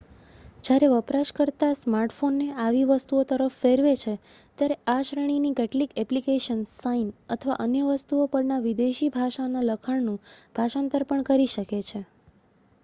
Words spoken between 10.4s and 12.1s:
ભાષાંતર પણ કરી શકે છે